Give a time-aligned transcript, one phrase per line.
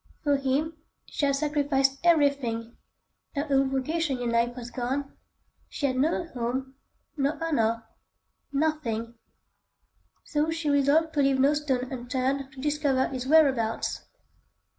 [0.23, 2.75] For him she had sacrificed everything:
[3.35, 5.15] her old vocation in life was gone,
[5.69, 6.73] she had no home,
[7.17, 9.13] no honour,—nothing,
[10.23, 14.07] so she resolved to leave no stone unturned to discover his whereabouts.